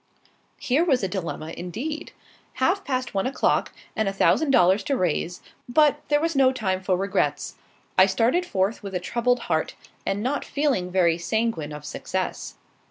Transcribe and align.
Here 0.57 0.83
was 0.83 1.03
a 1.03 1.07
dilemma, 1.07 1.53
indeed. 1.55 2.11
Half 2.53 2.83
past 2.83 3.13
one 3.13 3.27
o'clock, 3.27 3.71
and 3.95 4.09
a 4.09 4.11
thousand 4.11 4.49
dollars 4.49 4.81
to 4.85 4.97
raise; 4.97 5.41
but 5.69 6.01
there 6.07 6.19
was 6.19 6.35
no 6.35 6.51
time 6.51 6.81
for 6.81 6.97
regrets. 6.97 7.53
I 7.99 8.07
started 8.07 8.43
forth 8.43 8.81
with 8.81 8.95
a 8.95 8.99
troubled 8.99 9.41
heart, 9.41 9.75
and 10.03 10.23
not 10.23 10.43
feeling 10.43 10.89
very 10.89 11.19
sanguine 11.19 11.71
of 11.71 11.85
success. 11.85 12.55